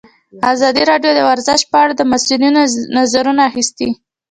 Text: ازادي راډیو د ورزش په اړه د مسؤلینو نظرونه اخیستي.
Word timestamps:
ازادي 0.53 0.83
راډیو 0.91 1.11
د 1.15 1.19
ورزش 1.29 1.61
په 1.71 1.77
اړه 1.83 1.93
د 1.95 2.01
مسؤلینو 2.11 2.61
نظرونه 2.97 3.41
اخیستي. 3.49 3.89